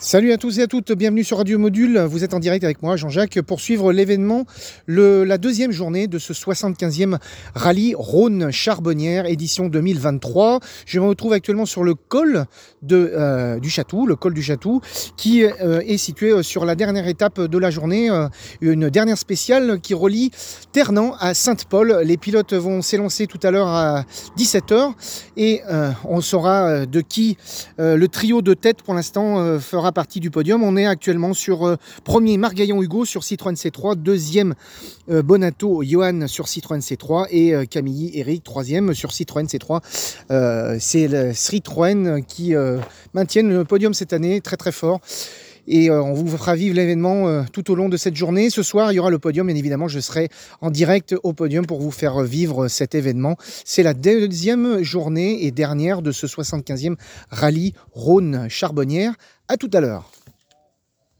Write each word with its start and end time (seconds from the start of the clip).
Salut 0.00 0.30
à 0.30 0.36
tous 0.36 0.60
et 0.60 0.62
à 0.62 0.68
toutes, 0.68 0.92
bienvenue 0.92 1.24
sur 1.24 1.38
Radio 1.38 1.58
Module. 1.58 1.98
Vous 1.98 2.22
êtes 2.22 2.32
en 2.32 2.38
direct 2.38 2.62
avec 2.62 2.84
moi, 2.84 2.94
Jean-Jacques, 2.94 3.42
pour 3.42 3.58
suivre 3.58 3.92
l'événement, 3.92 4.46
la 4.86 5.38
deuxième 5.38 5.72
journée 5.72 6.06
de 6.06 6.20
ce 6.20 6.32
75e 6.32 7.18
rallye 7.56 7.96
Rhône-Charbonnière, 7.98 9.26
édition 9.26 9.66
2023. 9.66 10.60
Je 10.86 11.00
me 11.00 11.06
retrouve 11.06 11.32
actuellement 11.32 11.66
sur 11.66 11.82
le 11.82 11.94
col 11.94 12.44
euh, 12.92 13.58
du 13.58 13.70
Château, 13.70 14.06
le 14.06 14.14
col 14.14 14.34
du 14.34 14.42
Château, 14.42 14.80
qui 15.16 15.42
euh, 15.42 15.80
est 15.80 15.96
situé 15.96 16.44
sur 16.44 16.64
la 16.64 16.76
dernière 16.76 17.08
étape 17.08 17.40
de 17.40 17.58
la 17.58 17.70
journée, 17.70 18.08
euh, 18.08 18.28
une 18.60 18.90
dernière 18.90 19.18
spéciale 19.18 19.80
qui 19.80 19.94
relie 19.94 20.30
Ternan 20.70 21.16
à 21.18 21.34
Sainte-Paul. 21.34 22.02
Les 22.04 22.18
pilotes 22.18 22.54
vont 22.54 22.82
s'élancer 22.82 23.26
tout 23.26 23.40
à 23.42 23.50
l'heure 23.50 23.66
à 23.66 24.04
17h 24.38 24.92
et 25.36 25.60
on 26.04 26.20
saura 26.20 26.86
de 26.86 27.00
qui 27.00 27.36
le 27.78 28.06
trio 28.06 28.42
de 28.42 28.54
tête 28.54 28.82
pour 28.82 28.94
l'instant 28.94 29.58
fera 29.58 29.87
partie 29.92 30.20
du 30.20 30.30
podium. 30.30 30.62
On 30.62 30.76
est 30.76 30.86
actuellement 30.86 31.34
sur 31.34 31.66
euh, 31.66 31.76
premier 32.04 32.36
Margaillon 32.36 32.82
Hugo 32.82 33.04
sur 33.04 33.24
Citroën 33.24 33.54
C3, 33.54 33.96
deuxième 33.96 34.54
euh, 35.10 35.22
Bonato 35.22 35.82
Johan 35.82 36.26
sur 36.26 36.48
Citroën 36.48 36.80
C3 36.80 37.26
et 37.30 37.54
euh, 37.54 37.64
Camille 37.64 38.10
Eric 38.14 38.44
troisième 38.44 38.94
sur 38.94 39.12
Citroën 39.12 39.46
C3. 39.46 39.80
C'est 40.80 41.08
le 41.08 41.32
Citroën 41.32 42.24
qui 42.26 42.54
maintiennent 43.14 43.50
le 43.50 43.64
podium 43.64 43.94
cette 43.94 44.12
année 44.12 44.40
très 44.40 44.56
très 44.56 44.72
fort 44.72 45.00
et 45.66 45.90
on 45.90 46.14
vous 46.14 46.28
fera 46.36 46.54
vivre 46.54 46.74
l'événement 46.74 47.44
tout 47.52 47.70
au 47.70 47.74
long 47.74 47.88
de 47.88 47.96
cette 47.96 48.16
journée. 48.16 48.48
Ce 48.48 48.62
soir, 48.62 48.90
il 48.90 48.96
y 48.96 48.98
aura 48.98 49.10
le 49.10 49.18
podium, 49.18 49.46
bien 49.46 49.56
évidemment, 49.56 49.86
je 49.86 50.00
serai 50.00 50.30
en 50.62 50.70
direct 50.70 51.14
au 51.22 51.34
podium 51.34 51.66
pour 51.66 51.80
vous 51.80 51.90
faire 51.90 52.22
vivre 52.22 52.68
cet 52.68 52.94
événement. 52.94 53.36
C'est 53.64 53.82
la 53.82 53.94
deuxième 53.94 54.82
journée 54.82 55.44
et 55.44 55.50
dernière 55.50 56.00
de 56.00 56.10
ce 56.10 56.26
75e 56.26 56.96
rallye 57.30 57.74
Rhône-Charbonnière. 57.92 59.14
À 59.50 59.56
tout 59.56 59.70
à 59.72 59.80
l'heure. 59.80 60.04